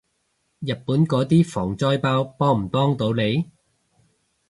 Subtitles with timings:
[0.61, 3.51] 日本嗰啲防災包幫唔幫到你？